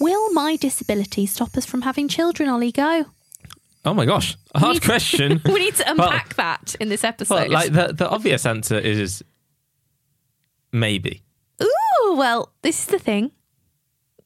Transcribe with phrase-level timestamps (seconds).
[0.00, 2.72] Will my disability stop us from having children, Ollie?
[2.72, 3.04] Go.
[3.84, 5.40] Oh my gosh, a hard to- question.
[5.46, 7.34] we need to unpack that in this episode.
[7.34, 9.22] well, like the, the obvious answer is
[10.72, 11.22] maybe.
[11.62, 13.30] Ooh, well, this is the thing.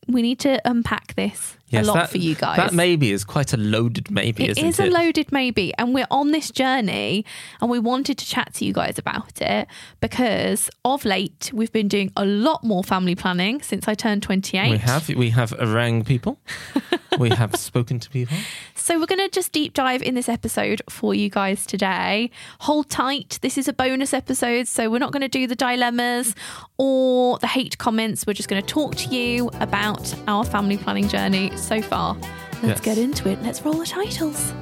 [0.09, 2.57] We need to unpack this Yes, a lot that, for you guys.
[2.57, 4.89] That maybe is quite a loaded maybe, It is it?
[4.89, 7.25] a loaded maybe, and we're on this journey,
[7.61, 9.67] and we wanted to chat to you guys about it
[10.01, 14.59] because of late we've been doing a lot more family planning since I turned twenty
[14.59, 14.71] eight.
[14.71, 16.39] we have we have rang people.
[17.19, 18.37] we have spoken to people.
[18.75, 22.31] So we're going to just deep dive in this episode for you guys today.
[22.61, 23.39] Hold tight.
[23.41, 26.35] This is a bonus episode, so we're not going to do the dilemmas
[26.77, 28.27] or the hate comments.
[28.27, 32.17] We're just going to talk to you about our family planning journey so far.
[32.63, 32.81] Let's Yes.
[32.81, 33.43] get into it.
[33.43, 34.53] Let's roll the titles.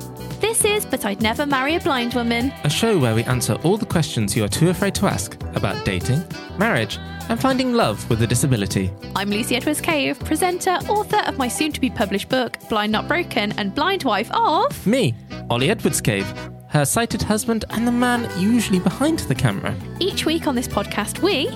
[0.41, 2.53] This is But I'd Never Marry a Blind Woman.
[2.65, 5.85] A show where we answer all the questions you are too afraid to ask about
[5.85, 6.25] dating,
[6.59, 8.91] marriage, and finding love with a disability.
[9.15, 13.07] I'm Lucy Edwards Cave, presenter, author of my soon to be published book, Blind Not
[13.07, 14.85] Broken, and blind wife of.
[14.87, 15.15] Me,
[15.49, 16.27] Ollie Edwards Cave,
[16.71, 19.77] her sighted husband, and the man usually behind the camera.
[20.01, 21.51] Each week on this podcast, we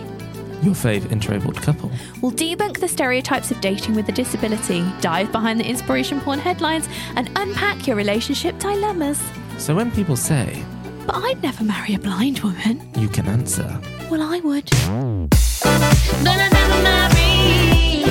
[0.63, 1.91] Your fave interabled couple.
[2.21, 6.89] We'll debunk the stereotypes of dating with a disability, dive behind the inspiration porn headlines,
[7.15, 9.21] and unpack your relationship dilemmas.
[9.59, 10.63] So when people say,
[11.07, 12.81] But I'd never marry a blind woman.
[12.99, 13.79] you can answer,
[14.11, 14.65] Well, I would.
[14.71, 18.03] But I never marry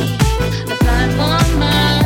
[0.71, 2.04] a blind woman.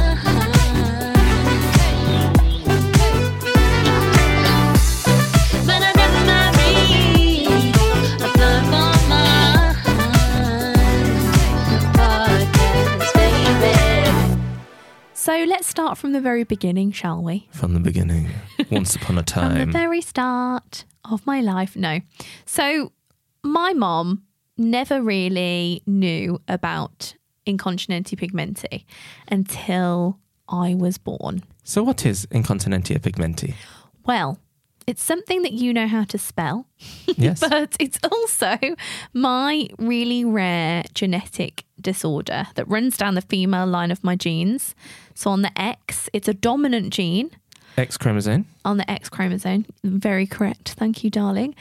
[15.39, 17.47] So let's start from the very beginning, shall we?
[17.51, 18.27] from the beginning,
[18.69, 19.55] once upon a time.
[19.55, 21.77] From the very start of my life.
[21.77, 22.01] No.
[22.45, 22.91] So
[23.41, 24.23] my mom
[24.57, 27.15] never really knew about
[27.45, 28.83] incontinentia pigmenti
[29.31, 31.43] until I was born.
[31.63, 33.53] So what is incontinentia pigmenti?
[34.05, 34.39] Well,
[34.87, 36.67] it's something that you know how to spell,
[37.15, 37.39] Yes.
[37.39, 38.57] but it's also
[39.13, 44.75] my really rare genetic disorder that runs down the female line of my genes.
[45.13, 47.31] So on the X, it's a dominant gene
[47.77, 48.45] X chromosome.
[48.65, 49.65] on the X chromosome.
[49.83, 50.69] Very correct.
[50.69, 51.55] Thank you, darling.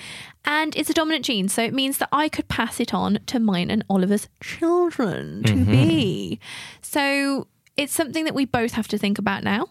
[0.44, 1.48] And it's a dominant gene.
[1.48, 5.52] So it means that I could pass it on to mine and Oliver's children to
[5.52, 5.70] mm-hmm.
[5.70, 6.40] be.
[6.82, 7.46] So
[7.76, 9.68] it's something that we both have to think about now.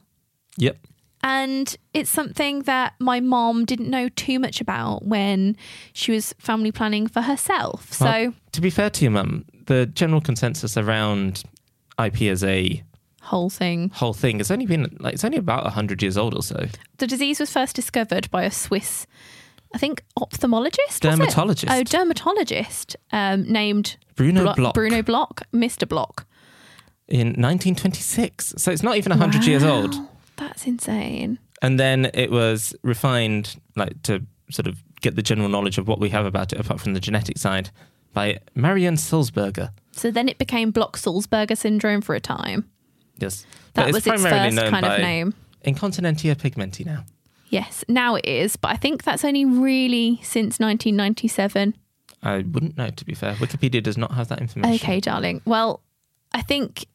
[0.57, 0.77] Yep.
[1.23, 5.57] And it's something that my mom didn't know too much about when
[5.91, 7.91] she was family planning for herself.
[7.91, 11.43] So, Well, to be fair to your mum, the general consensus around
[12.03, 12.83] IP as a
[13.21, 13.89] whole thing.
[13.89, 16.67] whole thing has only been like it's only about hundred years old or so.
[16.97, 19.05] The disease was first discovered by a Swiss,
[19.73, 20.99] I think, ophthalmologist.
[21.01, 21.71] Dermatologist.
[21.71, 25.87] Oh, dermatologist um, named Bruno Blo- Bloch Bruno Bloch, Mr.
[25.87, 26.25] Bloch.
[27.07, 28.55] in 1926.
[28.57, 29.95] So it's not even hundred years old.
[30.37, 31.39] That's insane.
[31.61, 35.99] And then it was refined, like to sort of get the general knowledge of what
[35.99, 37.71] we have about it, apart from the genetic side,
[38.17, 39.69] by Marion Sulzberger.
[39.91, 42.67] So then it became Bloch-Sulzberger syndrome for a time.
[43.19, 45.33] Yes, That But was its primarily first known kind of name.
[45.63, 47.05] Incontinentia pigmenti now.
[47.49, 51.75] Yes, now it is, but I think that's only really since 1997.
[52.23, 53.35] I wouldn't know, to be fair.
[53.35, 54.73] Wikipedia does not have that information.
[54.75, 55.41] Okay, darling.
[55.45, 55.83] Well,
[56.33, 56.87] I think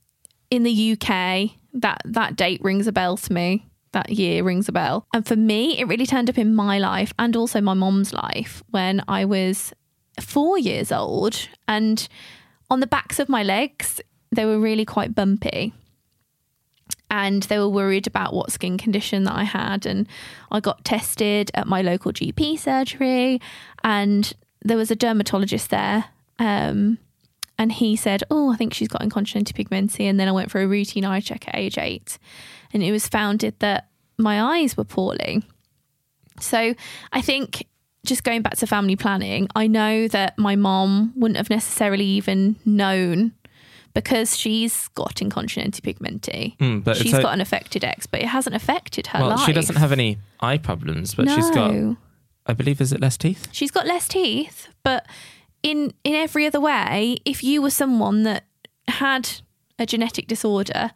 [0.51, 3.69] in the UK that that date rings a bell to me.
[3.93, 5.07] That year rings a bell.
[5.15, 8.63] And for me, it really turned up in my life and also my mom's life
[8.71, 9.73] when I was
[10.21, 12.09] 4 years old and
[12.71, 14.01] on the backs of my legs
[14.31, 15.75] they were really quite bumpy.
[17.11, 20.09] And they were worried about what skin condition that I had and
[20.51, 23.41] I got tested at my local GP surgery
[23.85, 24.33] and
[24.65, 26.07] there was a dermatologist there
[26.39, 26.99] um,
[27.59, 30.61] and he said, "Oh, I think she's got incontinentia pigmenti." And then I went for
[30.61, 32.19] a routine eye check at age eight,
[32.73, 35.43] and it was founded that my eyes were poorly.
[36.41, 36.75] So
[37.13, 37.67] I think
[38.05, 42.57] just going back to family planning, I know that my mom wouldn't have necessarily even
[42.65, 43.33] known
[43.95, 46.57] because she's got incontinentia pigmenti.
[46.59, 49.41] Mm, but she's a- got an affected X, but it hasn't affected her well, life.
[49.47, 51.73] she doesn't have any eye problems, but she's got,
[52.47, 53.49] I believe, is it less teeth?
[53.53, 55.07] She's got less teeth, but
[55.63, 58.45] in in every other way, if you were someone that
[58.89, 59.29] had
[59.79, 60.91] a genetic disorder,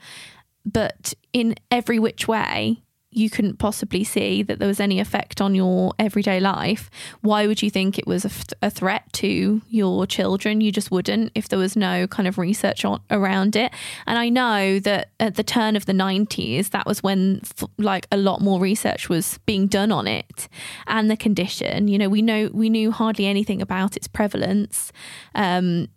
[0.65, 2.83] but in every which way
[3.17, 6.91] you couldn't possibly see that there was any effect on your everyday life,
[7.23, 8.27] why would you think it was
[8.61, 10.61] a, threat to your children?
[10.61, 13.73] You just wouldn't if there was no kind of research on, around it.
[14.07, 18.07] And I know that at the turn of the 90s, that was when f- like
[18.13, 20.47] a lot more research was being done on it
[20.87, 21.89] and the condition.
[21.89, 24.93] You know, we know we knew hardly anything about its prevalence
[25.35, 25.89] um,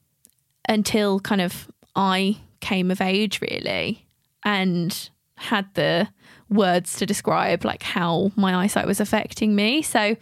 [0.69, 4.07] until kind of I came of age, really,
[4.45, 6.07] and had the
[6.49, 9.81] words to describe like how my eyesight was affecting me.
[9.81, 10.15] So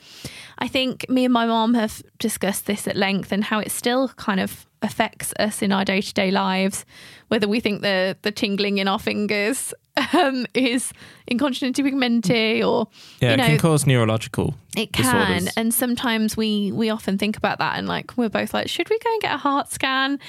[0.59, 4.09] I think me and my mom have discussed this at length and how it still
[4.09, 6.85] kind of affects us in our day to day lives,
[7.29, 9.73] whether we think the the tingling in our fingers
[10.13, 10.93] um, is
[11.27, 12.87] incontinentia pigmenti or
[13.19, 15.53] Yeah, you it can cause neurological it can, disorders.
[15.57, 18.99] and sometimes we we often think about that, and like we're both like, should we
[18.99, 20.19] go and get a heart scan?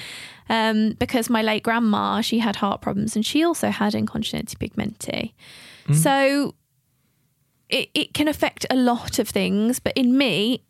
[0.49, 5.33] Um, because my late grandma, she had heart problems, and she also had incontinentia pigmenti.
[5.95, 6.55] So
[7.69, 10.62] it it can affect a lot of things, but in me.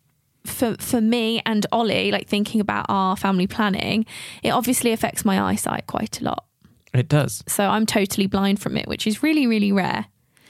[0.45, 4.05] For for me and Ollie, like thinking about our family planning,
[4.41, 6.45] it obviously affects my eyesight quite a lot.
[6.93, 7.43] It does.
[7.45, 10.05] So I'm totally blind from it, which is really really rare.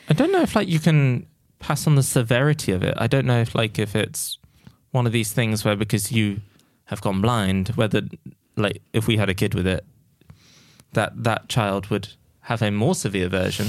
[0.07, 1.25] I don't know if like you can
[1.57, 2.93] pass on the severity of it.
[2.97, 4.37] I don't know if like if it's
[4.91, 6.41] one of these things where because you
[6.85, 8.03] have gone blind, whether
[8.59, 9.85] like if we had a kid with it,
[10.93, 12.09] that that child would
[12.41, 13.67] have a more severe version,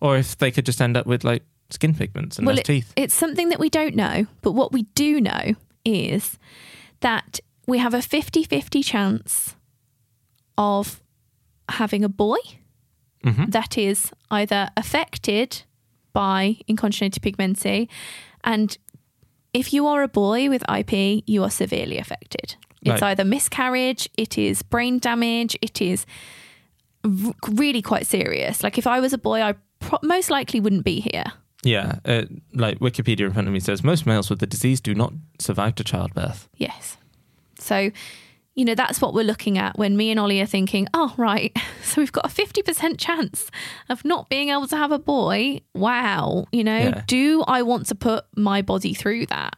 [0.00, 2.66] or if they could just end up with like skin pigments and Well, less it-
[2.66, 2.92] teeth.
[2.96, 5.54] It's something that we don't know, but what we do know
[5.84, 6.38] is
[7.00, 9.54] that we have a 50 50 chance
[10.58, 11.00] of
[11.68, 12.38] having a boy
[13.24, 13.50] Mhm.
[13.52, 15.62] that is either affected
[16.12, 17.88] by incontinentia pigmenti,
[18.44, 18.76] and
[19.52, 22.56] if you are a boy with IP, you are severely affected.
[22.82, 23.10] It's Right.
[23.10, 26.06] either miscarriage, it is brain damage, it is
[27.04, 28.62] r- really quite serious.
[28.62, 31.24] Like if I was a boy, I pro- most likely wouldn't be here.
[31.62, 32.22] Yeah, uh,
[32.54, 35.74] like Wikipedia in front of me says most males with the disease do not survive
[35.74, 36.48] to childbirth.
[36.56, 36.96] Yes.
[37.58, 37.90] So,
[38.54, 41.54] you know, that's what we're looking at when me and Ollie are thinking, oh, right,
[41.82, 43.50] so we've got a 50% chance
[43.90, 45.60] of not being able to have a boy.
[45.74, 46.46] Wow.
[46.50, 47.02] You know, Yeah.
[47.06, 49.56] do I want to put my body through that?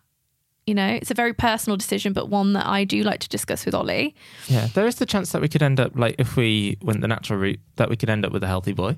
[0.66, 3.64] You know, it's a very personal decision, but one that I do like to discuss
[3.66, 4.14] with Ollie.
[4.46, 7.08] Yeah, there is the chance that we could end up like if we went the
[7.08, 8.96] natural route that we could end up with a healthy boy.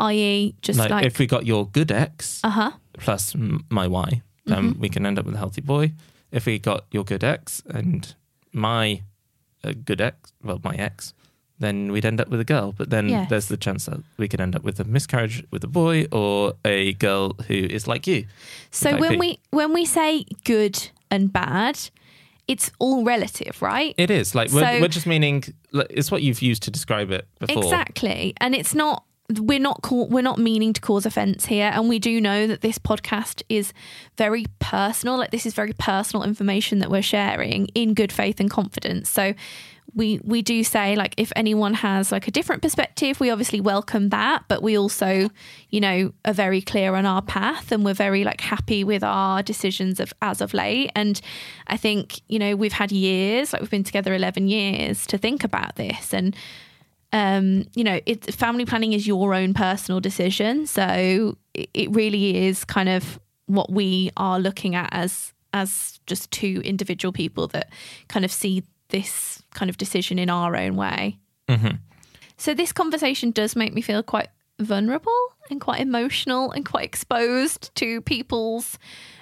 [0.00, 3.34] i.e., just like, like, if we got your good X uh huh, plus
[3.70, 4.80] my Y, then Mm-hmm.
[4.80, 5.92] we can end up with a healthy boy.
[6.32, 8.12] If we got your good X and
[8.52, 9.02] my
[9.62, 11.12] uh, good X, well, my X,
[11.60, 12.72] then we'd end up with a girl.
[12.76, 13.30] But then Yes.
[13.30, 16.54] there's the chance that we could end up with a miscarriage with a boy or
[16.64, 18.26] a girl who is like you.
[18.72, 19.18] So when B.
[19.18, 21.78] we when we say good and bad,
[22.48, 23.94] it's all relative, right?
[23.98, 27.64] It is like we're, we're just meaning it's what you've used to describe it before.
[27.64, 28.34] Exactly.
[28.40, 29.04] And it's not
[29.38, 32.78] we're not we're not meaning to cause offense here and we do know that this
[32.78, 33.72] podcast is
[34.16, 38.50] very personal like this is very personal information that we're sharing in good faith and
[38.50, 39.08] confidence.
[39.10, 39.34] So
[39.94, 44.10] we we do say like if anyone has like a different perspective we obviously welcome
[44.10, 45.30] that but we also
[45.70, 49.42] you know are very clear on our path and we're very like happy with our
[49.42, 50.90] decisions of as of late.
[50.94, 51.20] And
[51.66, 55.42] i think you know we've had years like we've been together 11 years to think
[55.42, 56.36] about this and
[57.16, 60.66] um, you know, it, family planning is your own personal decision.
[60.66, 66.30] So it, it really is kind of what we are looking at as as just
[66.30, 67.70] two individual people that
[68.08, 71.16] kind of see this kind of decision in our own way.
[71.48, 71.78] Mhm.
[72.36, 74.28] So this conversation does make me feel quite
[74.58, 78.78] vulnerable and quite emotional and quite exposed to people's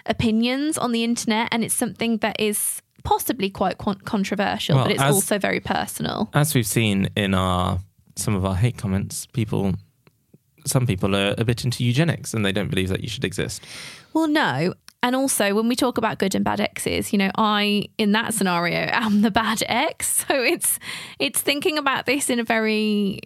[0.06, 4.92] opinions on the internet, and it's something that is possibly quite con- controversial, Well, but
[4.92, 6.28] it's as- also very personal.
[6.34, 7.78] As we've seen in our
[8.16, 9.74] some of our hate comments, people,
[10.66, 13.62] some people are a bit into eugenics and they don't believe that you should exist.
[14.12, 14.74] Well, no.
[15.02, 18.32] And also, when we talk about good and bad exes, you know, I in that
[18.32, 20.24] scenario am the bad ex.
[20.28, 20.78] So it's
[21.18, 23.20] it's thinking about this in a very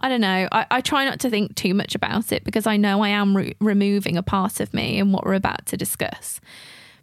[0.00, 0.48] I don't know.
[0.52, 3.36] I, I try not to think too much about it because I know I am
[3.36, 6.40] re- removing a part of me in what we're about to discuss.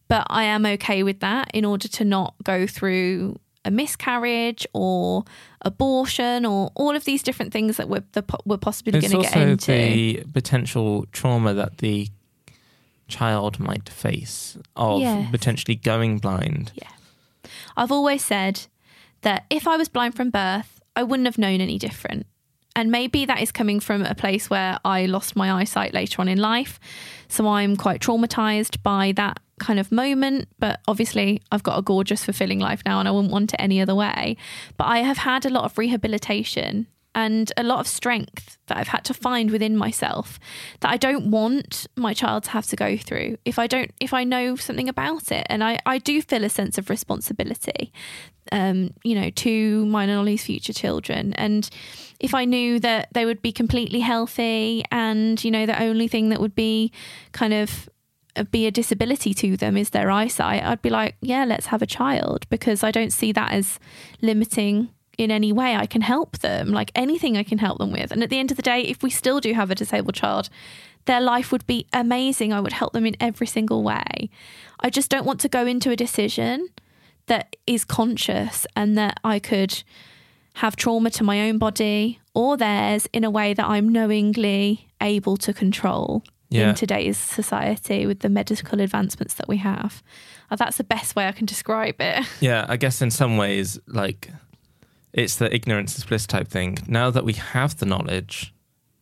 [0.08, 5.26] But I am okay with that in order to not go through a miscarriage or
[5.62, 9.36] abortion or all of these different things that we're, the, we're possibly going to get
[9.36, 9.72] also into.
[9.74, 12.08] the potential trauma that the
[13.10, 15.30] child might face of Yes.
[15.32, 16.72] potentially going blind.
[16.76, 16.88] Yeah.
[17.76, 18.68] I've always said
[19.22, 22.26] that if I was blind from birth, I wouldn't have known any different.
[22.76, 26.28] And maybe that is coming from a place where I lost my eyesight later on
[26.28, 26.80] in life.
[27.28, 30.48] So I'm quite traumatized by that kind of moment.
[30.60, 33.82] But obviously, I've got a gorgeous, fulfilling life now and I wouldn't want it any
[33.82, 34.38] other way.
[34.78, 38.90] But I have had a lot of rehabilitation and a lot of strength that I've
[38.90, 40.40] had to find within myself
[40.82, 44.14] that I don't want my child to have to go through if I don't if
[44.14, 47.92] I know something about it and I, I do feel a sense of responsibility
[48.52, 51.34] um, you know, to mine and Ollie's future children.
[51.34, 51.70] And
[52.20, 56.30] if I knew that they would be completely healthy and, you know, the only thing
[56.30, 56.92] that would be
[57.32, 57.90] kind of
[58.38, 61.82] Uh, be a disability to them is their eyesight, I'd be like, yeah, let's have
[61.82, 63.80] a child because I don't see that as
[64.22, 68.12] limiting in any way I can help them, like anything I can help them with.
[68.12, 70.50] And at the end of the day, if we still do have a disabled child,
[71.06, 72.54] their life would be amazing.
[72.54, 74.30] I would help them in every single way.
[74.80, 76.70] I just don't want to go into a decision
[77.26, 79.84] that is conscious and that I could
[80.56, 85.38] have trauma to my own body or theirs in a way that I'm knowingly able
[85.38, 86.70] to control Yeah.
[86.70, 90.02] in today's society with the medical advancements that we have.
[90.50, 92.26] Uh, That's the best way I can describe it.
[92.40, 94.32] Yeah, I guess in some ways, like
[95.14, 96.78] it's the ignorance is bliss type thing.
[96.88, 98.54] Now that we have the knowledge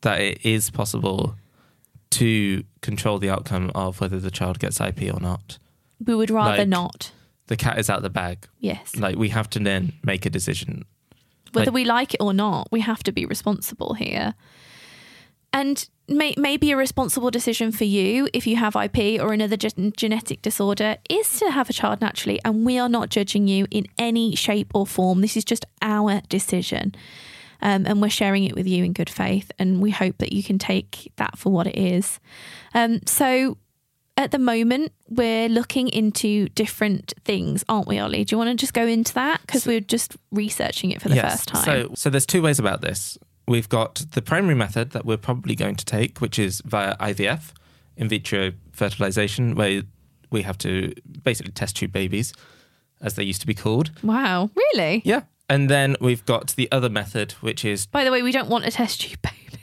[0.02, 1.36] that it is possible
[2.12, 5.60] to control the outcome of whether the child gets IP or not,
[6.06, 7.12] We would rather Like- not.
[7.48, 8.48] the cat is out of the bag.
[8.60, 8.96] Yes.
[8.96, 10.86] Like we have to then make a decision.
[11.54, 14.34] Whether like- we like it or not, we have to be responsible here.
[15.56, 19.94] And may, maybe a responsible decision for you, if you have IP or another gen-
[19.96, 22.42] genetic disorder, is to have a child naturally.
[22.44, 25.22] And we are not judging you in any shape or form.
[25.22, 26.94] This is just our decision.
[27.62, 29.50] Um, and we're sharing it with you in good faith.
[29.58, 32.20] And we hope that you can take that for what it is.
[32.74, 33.58] Um, so,
[34.18, 38.24] at the moment, we're looking into different things, aren't we, Ollie?
[38.24, 39.42] Do you want to just go into that?
[39.42, 41.64] Because we're just researching it for the first time.
[41.64, 43.18] So, so there's two ways about this.
[43.48, 47.52] We've got the primary method that we're probably going to take, which is via IVF,
[47.96, 49.84] in vitro fertilization, where
[50.32, 52.34] we have to basically test tube babies,
[53.02, 53.92] as they used to be called.
[54.04, 55.02] wow, really?
[55.06, 55.22] Yeah.
[55.48, 58.66] And then we've got the other method, which is By the way, we don't want
[58.66, 59.62] a test tube baby.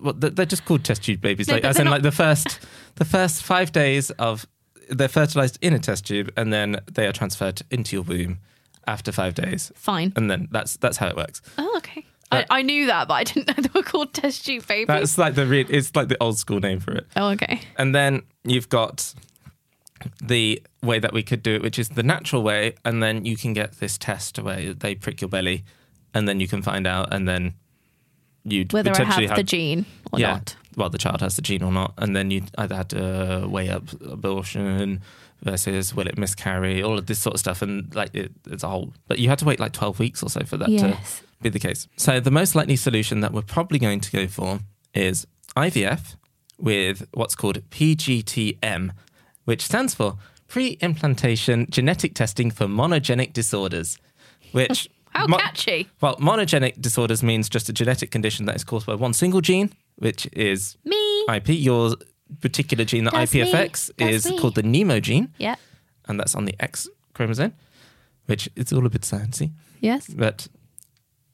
[0.00, 2.58] well, they're just called test tube babies, No, like as in not- like the first
[2.96, 4.46] the first five days of
[4.88, 8.40] they're fertilized in a test tube, and then they are transferred into your womb
[8.88, 10.12] after five days, Fine.
[10.16, 11.40] and then that's that's how it works.
[11.56, 12.04] Oh, okay.
[12.32, 14.86] I, I knew that, but I didn't know they were called test tube babies.
[14.86, 17.06] That's like the re- it's like the old school name for it.
[17.16, 17.60] oh, okay.
[17.76, 19.14] And then you've got
[20.22, 23.36] the way that we could do it, which is the natural way, and then you
[23.36, 25.64] can get this test where they prick your belly,
[26.14, 27.54] and then you can find out, and then
[28.44, 30.56] you Whether I potentially have the gene or yeah, not.
[30.76, 33.68] well, the child has the gene or not, and then you either had to weigh
[33.68, 35.02] up abortion
[35.42, 38.68] versus will it miscarry, all of this sort of stuff, and like it, it's a
[38.68, 38.94] whole.
[39.08, 41.18] But you had to wait like twelve weeks or so for that Yes.
[41.20, 41.88] to be the case.
[41.96, 44.60] So the most likely solution that we're probably going to go for
[44.94, 46.16] is IVF
[46.58, 48.90] with what's called PGTM,
[49.44, 50.16] which stands for
[50.48, 53.98] pre-implantation genetic testing for monogenic disorders,
[54.52, 55.88] which How mo- catchy.
[56.00, 59.72] well, monogenic disorders means just a genetic condition that is caused by one single gene,
[59.96, 61.24] which is Me.
[61.34, 61.48] IP.
[61.48, 61.96] Your
[62.40, 64.38] particular gene that That's IP affects is me.
[64.38, 65.56] called the Nemo gene, Yeah.
[66.06, 67.54] and that's on the X chromosome,
[68.26, 69.50] which it's all a bit sciencey.
[69.80, 70.06] Yes.
[70.06, 70.46] But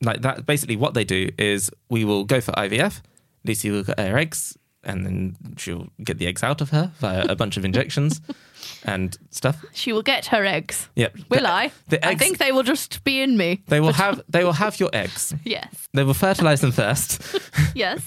[0.02, 3.00] like that, basically, what they do is we will go for IVF.
[3.44, 7.24] Lucy will get her eggs, and then she'll get the eggs out of her via
[7.28, 8.20] a bunch of injections
[8.84, 9.64] and stuff.
[9.72, 10.88] She will get her eggs.
[10.96, 11.16] Yep.
[11.30, 11.72] Will The- I?
[11.88, 13.62] The I think they will just be in me.
[13.68, 15.34] they will have they will have your eggs.
[15.44, 15.88] Yes.
[15.94, 17.22] They will fertilize them first,
[17.74, 18.00] Yes.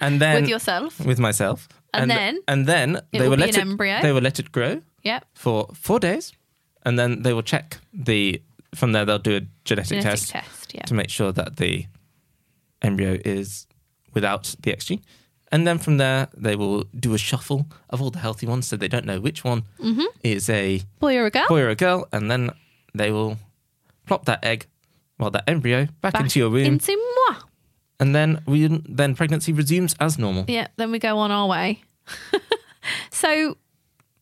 [0.00, 0.98] and then With yourself.
[1.04, 4.00] with myself, And then and then they will will let an it embryo.
[4.02, 5.24] they will let it grow Yep.
[5.34, 6.32] for four days,
[6.84, 8.40] and then they will check the.
[8.76, 10.74] From there, they'll do a genetic, Genetic test, test.
[10.74, 10.82] Yeah.
[10.82, 11.86] to make sure that the
[12.82, 13.66] embryo is
[14.14, 15.02] without the X gene.
[15.52, 18.76] And then from there, they will do a shuffle of all the healthy ones, so
[18.76, 20.04] they don't know which one Mm-hmm.
[20.22, 21.46] is a Boy or a girl?
[21.48, 22.50] boy or a girl, and then
[22.94, 23.38] they will
[24.06, 24.66] plop that egg,
[25.18, 26.96] well, that embryo, back, Back into your womb, Into
[27.28, 27.36] moi.
[28.00, 30.44] and then we then pregnancy resumes as normal.
[30.48, 31.80] Yeah, then we go on our way.
[33.10, 33.56] so,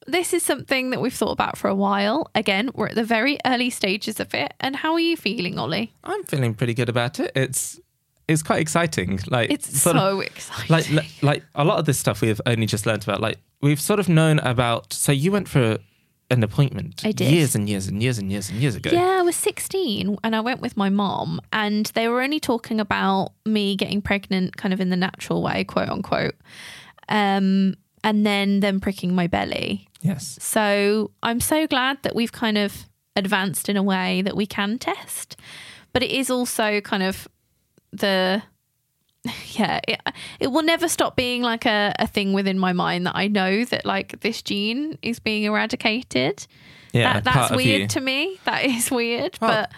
[0.07, 2.31] this is something that we've thought about for a while.
[2.35, 4.55] Again, we're at the very early stages of it.
[4.61, 5.93] And how are you feeling, Ollie?
[6.05, 7.33] I'm feeling pretty good about it.
[7.35, 7.81] It's
[8.27, 9.21] it's quite exciting.
[9.29, 10.67] Like It's sort of- so exciting.
[10.71, 13.21] like li- like a lot of this stuff we've only just learned about.
[13.21, 14.93] Like we've sort of known about.
[14.93, 15.79] So you went for
[16.31, 17.31] an appointment I did.
[17.31, 18.91] years and years and years and years and years ago.
[18.93, 22.81] Yeah, I was 16 and I went with my mom, and they were only talking
[22.81, 26.35] about me getting pregnant kind of in the natural way, quote unquote.
[27.09, 29.89] Um, and then them pricking my belly.
[30.05, 30.39] Yes.
[30.41, 32.85] So I'm so glad that we've kind of
[33.17, 35.37] advanced in a way that we can test.
[35.95, 37.27] But it is also kind of
[37.91, 38.43] the
[39.53, 40.01] yeah, it,
[40.39, 43.65] it will never stop being like a, a thing within my mind that I know
[43.65, 46.47] that like this gene is being eradicated.
[46.93, 47.15] Yeah.
[47.15, 48.39] that, that's weird to me.
[48.45, 49.39] That is weird.
[49.41, 49.73] Well, but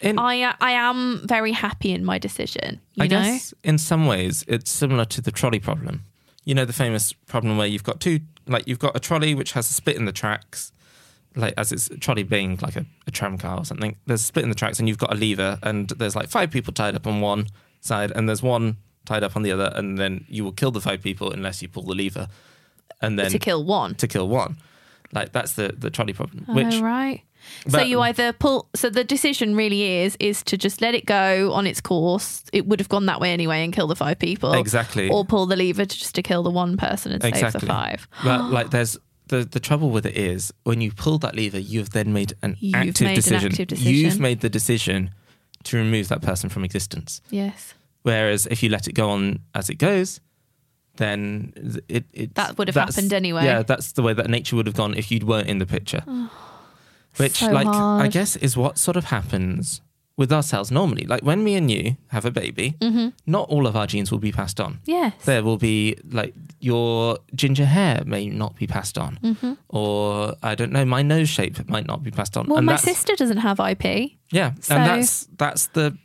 [0.00, 2.80] In, I I am very happy in my decision.
[2.94, 3.22] You I know?
[3.22, 6.04] guess in some ways it's similar to the trolley problem.
[6.46, 9.52] You know the famous problem where you've got two, like you've got a trolley which
[9.52, 10.72] has a split in the tracks,
[11.34, 13.96] like as it's a trolley being like a, a tram car or something.
[14.06, 16.50] There's a split in the tracks and you've got a lever and there's like five
[16.50, 17.48] people tied up on one
[17.80, 20.80] side and there's one tied up on the other and then you will kill the
[20.80, 22.28] five people unless you pull the lever,
[23.02, 23.94] and then to kill one.
[23.96, 24.56] to kill one.
[25.12, 26.82] Like that's the the trolley problem, oh, which oh,
[27.66, 27.72] right.
[27.72, 28.68] so you either pull.
[28.74, 32.44] So the decision really is is to just let it go on its course.
[32.52, 34.52] It would have gone that way anyway and kill the five people.
[34.54, 35.08] Exactly.
[35.10, 38.08] Or pull the lever to just to kill the one person and save the five.
[38.22, 38.98] But like, there's
[39.28, 42.56] the the trouble with it is when you pull that lever, you've then made an
[42.60, 43.52] You've active made an decision.
[43.52, 43.92] active decision.
[43.92, 45.10] You've made the decision
[45.64, 47.20] to remove that person from existence.
[47.30, 47.74] Yes.
[48.02, 50.20] Whereas if you let it go on as it goes,
[50.96, 51.52] then
[51.88, 53.44] it, it That would have happened anyway.
[53.44, 56.02] Yeah, that's the way that nature would have gone if you weren't in the picture.
[56.06, 56.30] Oh.
[57.16, 59.80] Which, so like, I guess is what sort of happens
[60.16, 61.04] with ourselves normally.
[61.04, 63.08] Like when me and you have a baby, Mm-hmm.
[63.26, 64.80] not all of our genes will be passed on.
[64.86, 65.12] Yes.
[65.24, 69.52] There will be like your ginger hair may not be passed on, Mm-hmm.
[69.68, 72.46] or I don't know, my nose shape might not be passed on.
[72.46, 74.12] Well, and my sister doesn't have IP.
[74.30, 75.96] yeah, So- and that's that's the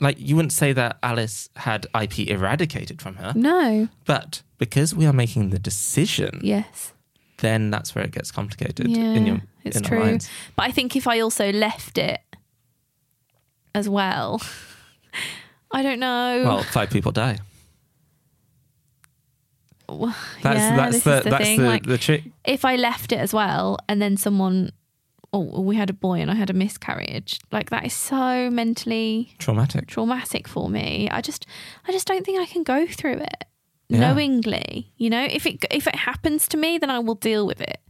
[0.00, 3.88] like you wouldn't say that Alice had IP eradicated from her, No.
[4.04, 6.91] but because we are making the decision, Yes.
[7.42, 10.00] Then that's where it gets complicated Yeah, in your it's in true.
[10.00, 10.30] minds.
[10.56, 12.20] But I think if I also left it
[13.74, 14.40] as well,
[15.70, 16.42] I don't know.
[16.44, 17.38] Well, five people die.
[19.88, 21.60] Well, That's yeah, that's the the that's thing.
[21.60, 22.22] the, like, the trick.
[22.44, 24.70] if I left it as well, and then someone,
[25.34, 29.34] oh, we had a boy and I had a miscarriage, like that is so mentally
[29.38, 29.88] Traumatic.
[29.88, 31.10] traumatic for me.
[31.10, 31.46] I just,
[31.86, 33.44] I just don't think I can go through it
[33.92, 34.00] Yeah.
[34.00, 34.92] knowingly.
[34.96, 37.80] You know, if it if it happens to me, then I will deal with it.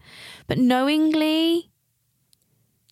[0.47, 1.71] But knowingly,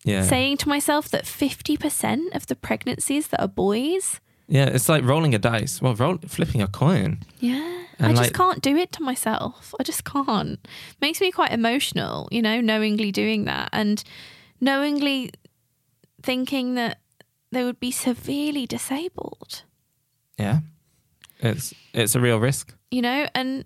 [0.03, 0.23] Yeah.
[0.23, 5.03] saying to myself that fifty percent of the pregnancies that are boys, Yeah, it's like
[5.05, 5.81] rolling a dice.
[5.81, 7.19] Well, roll, flipping a coin.
[7.39, 9.73] yeah, And I just like- can't do it to myself.
[9.79, 10.59] I just can't.
[11.01, 14.03] Makes me quite emotional, you know, knowingly doing that and
[14.59, 15.31] knowingly
[16.23, 16.99] thinking that
[17.51, 19.63] they would be severely disabled.
[20.37, 20.59] Yeah,
[21.39, 22.73] it's it's a real risk.
[22.91, 23.65] You know and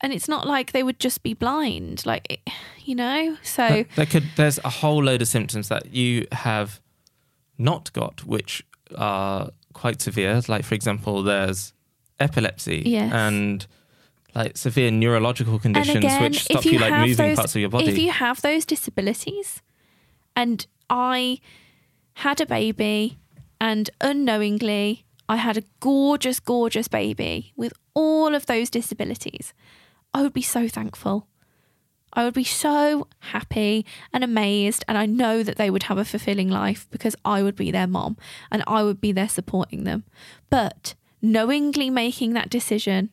[0.00, 2.40] and it's not like they would just be blind like
[2.84, 6.80] you know so There- there could there's a whole load of symptoms that you have
[7.58, 8.64] not got, which
[8.96, 10.40] are quite severe.
[10.48, 11.74] Like for example, there's
[12.18, 13.12] epilepsy Yes.
[13.12, 13.66] and
[14.34, 17.68] like severe neurological conditions again which stop you, you like moving those parts of your
[17.68, 17.88] body.
[17.88, 19.60] if you have those disabilities
[20.36, 21.38] and i
[22.14, 23.18] had a baby
[23.60, 29.52] and unknowingly i had a gorgeous gorgeous baby with all of those disabilities
[30.14, 31.26] i would be so thankful
[32.12, 36.04] I would be so happy and amazed, and I know that they would have a
[36.04, 38.16] fulfilling life because I would be their mom
[38.50, 40.02] and I would be there supporting them.
[40.50, 43.10] But knowingly making that decision,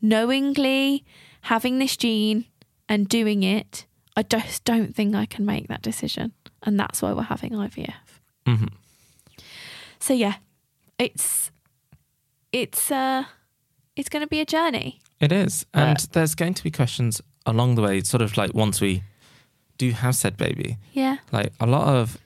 [0.00, 1.04] knowingly
[1.42, 2.44] having this gene
[2.88, 6.32] and doing it, I just don't think I can make that decision.
[6.62, 8.20] And that's why we're having IVF.
[8.46, 8.70] Mhm.
[9.98, 10.36] So yeah,
[10.98, 11.50] it's
[12.52, 13.24] it's uh
[13.98, 15.00] it's going to be a journey.
[15.20, 15.66] It is.
[15.74, 19.02] And But- there's going to be questions along the way, sort of like once we
[19.78, 20.76] do have said baby.
[20.92, 21.16] Yeah.
[21.32, 22.18] Like a lot of,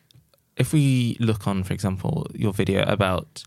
[0.57, 3.45] if we look on, for example, your video about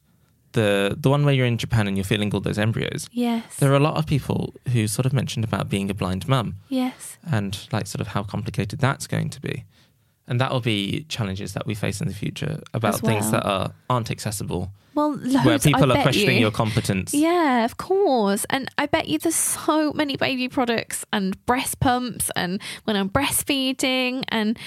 [0.54, 3.58] the the one where you're in Japan and you're feeling all those embryos, Yes.
[3.58, 6.56] there are a lot of people who sort of mentioned about being a blind mum
[6.70, 7.18] yes.
[7.32, 9.66] and like sort of how complicated that's going to be.
[10.28, 13.46] And that will be challenges that we face in the future about As things that
[13.46, 16.42] are aren't accessible, Well, loads, where people I are questioning you.
[16.44, 17.14] your competence.
[17.14, 18.46] Yeah, of course.
[18.50, 23.10] And I bet you there's so many baby products and breast pumps and when I'm
[23.10, 24.58] breastfeeding and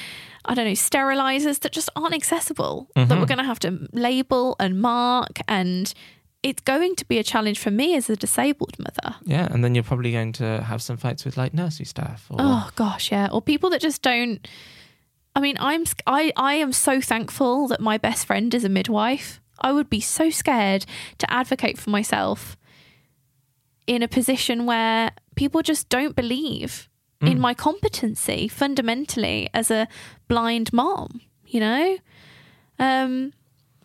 [0.44, 3.20] I don't know, sterilizers that just aren't accessible that Mm-hmm.
[3.20, 5.40] we're going to have to label and mark.
[5.48, 5.92] And
[6.42, 9.16] it's going to be a challenge for me as a disabled mother.
[9.24, 12.36] Yeah, and then you're probably going to have some fights with like nursery staff or
[12.38, 13.28] Oh gosh, yeah.
[13.32, 14.46] Or people that just don't.
[15.34, 19.40] I mean, I'm I I am so thankful that my best friend is a midwife.
[19.60, 20.84] I would be so scared
[21.18, 22.56] to advocate for myself
[23.86, 26.88] in a position where people just don't believe
[27.20, 29.88] in my competency fundamentally as a
[30.28, 31.20] blind mom.
[31.46, 31.98] You know.
[32.78, 33.32] Um,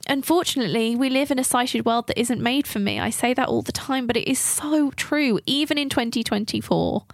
[0.07, 2.99] unfortunately, we live in a sighted world that isn't made for me.
[2.99, 7.05] I say that all the time, but it is so true, even in 2024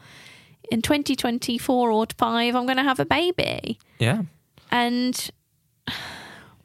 [0.71, 4.21] in 2024 or 5 I'm going to have a baby yeah.
[4.71, 5.31] and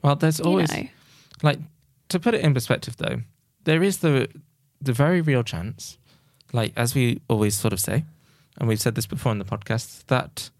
[0.02, 0.88] Well, there's always know
[1.42, 1.58] like
[2.14, 3.20] to put it in perspective though
[3.64, 4.28] there is the
[4.80, 5.98] the very real chance
[6.52, 8.04] like as we always sort of say
[8.58, 10.50] and we've said this before in the podcast that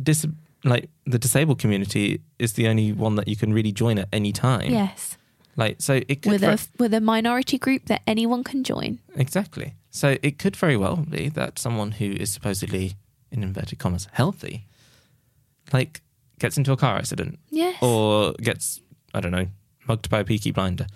[0.00, 0.26] dis-
[0.64, 4.32] like the disabled community is the only one that you can really join at any
[4.32, 4.70] time.
[4.70, 5.16] Yes.
[5.56, 9.00] Like so it could with ver- a with a minority group that anyone can join.
[9.16, 9.74] Exactly.
[9.90, 12.94] So it could very well be that someone who is supposedly
[13.30, 14.66] in inverted commas healthy
[15.72, 16.00] like
[16.38, 17.38] gets into a car accident.
[17.50, 17.82] Yes.
[17.82, 18.80] Or gets
[19.12, 19.48] I don't know
[19.88, 20.86] mugged by a peaky blinder.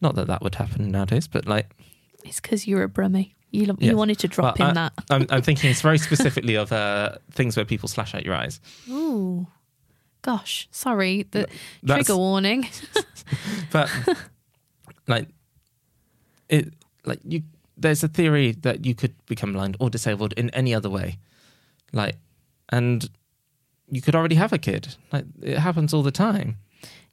[0.00, 1.70] Not that that would happen nowadays, but like
[2.24, 3.90] it's because you're a brummie you, lo- Yeah.
[3.90, 6.72] you wanted to drop well, in I, that I'm, I'm thinking it's very specifically of
[6.72, 8.60] uh, things where people slash out your eyes.
[8.88, 9.46] ooh
[10.22, 11.48] gosh, sorry, the
[11.82, 12.68] That's- trigger warning.
[13.72, 13.90] but
[15.08, 15.28] like
[16.48, 16.72] it
[17.04, 17.42] like you
[17.76, 21.18] there's a theory that you could become blind or disabled in any other way
[21.92, 22.16] like
[22.68, 23.08] and
[23.88, 26.56] you could already have a kid like it happens all the time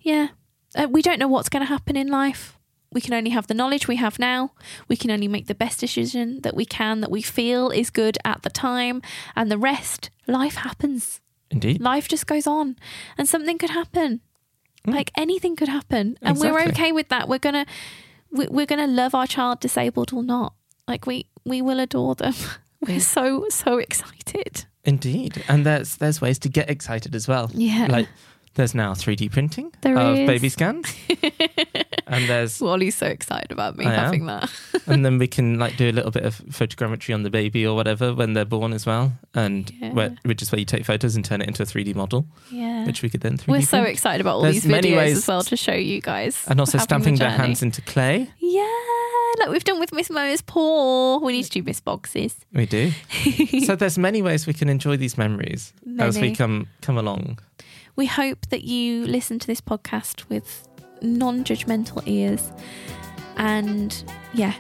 [0.01, 0.27] Yeah.
[0.75, 2.57] Uh, we don't know what's going to happen in life.
[2.91, 4.51] We can only have the knowledge we have now.
[4.87, 8.17] We can only make the best decision that we can, that we feel is good
[8.25, 9.01] at the time.
[9.35, 11.21] And the rest, life happens.
[11.51, 12.77] indeed Life just goes on.
[13.17, 14.21] And something could happen.
[14.87, 16.17] Like anything could happen.
[16.21, 17.27] And we're okay with that.
[17.27, 17.65] We're going to.
[18.31, 20.53] We're gonna love our child, disabled or not.
[20.87, 22.35] Like we, we will adore them.
[22.81, 24.65] We're so so excited.
[24.85, 27.87] indeed and there's there's ways to get excited as well Yeah.
[27.89, 28.07] like
[28.55, 30.27] there's now 3d printing There of is.
[30.27, 30.93] baby scans
[32.07, 33.99] and there's Wally's so excited about me I am.
[34.05, 34.51] having that.
[34.87, 37.75] and then we can like do a little bit of photogrammetry on the baby or
[37.75, 39.93] whatever when they're born as well and Yeah.
[39.93, 42.85] where, which is where you take photos and turn it into a 3d model Yeah.
[42.85, 45.17] which we could then 3d We're so excited about all There's these many videos ways-
[45.17, 46.43] as well to show you guys.
[46.47, 48.65] and also stamping the their hands into clay Yeah,
[49.39, 51.19] like we've done with Miss Mo's paw.
[51.19, 52.35] We need to do Miss Boxes.
[52.53, 52.91] we do
[53.65, 57.39] so there's many ways we can enjoy these memories as we come come along
[57.95, 60.67] We hope that you listen to this podcast with
[61.01, 62.51] non-judgmental ears,
[63.37, 64.53] and yeah.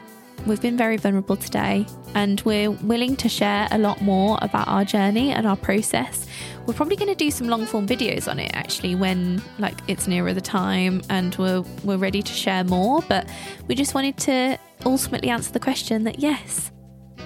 [0.45, 4.85] We've been very vulnerable today, and we're willing to share a lot more about our
[4.85, 6.25] journey and our process.
[6.65, 10.07] We're probably going to do some long form videos on it actually when like it's
[10.07, 13.01] nearer the time and we're we're ready to share more.
[13.09, 13.27] But
[13.67, 16.71] we just wanted to ultimately answer the question that yes,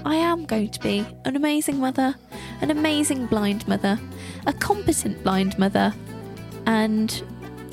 [0.05, 2.15] I am going to be an amazing mother,
[2.61, 3.99] an amazing blind mother,
[4.45, 5.93] a competent blind mother,
[6.65, 7.23] and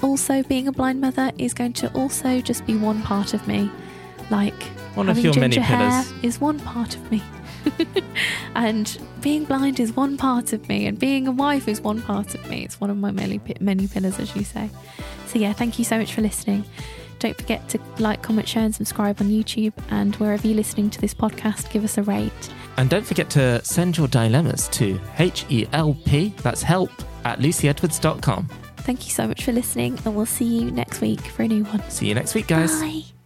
[0.02, 3.70] also being a blind mother is going to also just be one part of me.
[4.30, 4.62] Like
[4.94, 6.24] One of your many ginger hair pillars.
[6.24, 7.22] is one part of me.
[8.54, 12.34] and being blind is one part of me, and being a wife is one part
[12.34, 12.64] of me.
[12.64, 14.70] It's one of my many, many pillars, as you say.
[15.26, 16.64] So, yeah, thank you so much for listening.
[17.18, 19.74] Don't forget to like, comment, share, and subscribe on YouTube.
[19.90, 22.32] And wherever you're listening to this podcast, give us a rate.
[22.76, 26.90] And don't forget to send your dilemmas to h-e-l-p that's help
[27.24, 31.42] at lucyedwards.com Thank you so much for listening, and we'll see you next week for
[31.42, 31.82] a new one.
[31.90, 33.19] see you next week guys Bye.